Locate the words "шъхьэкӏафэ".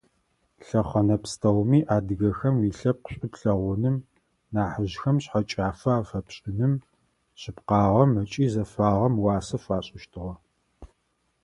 5.23-5.91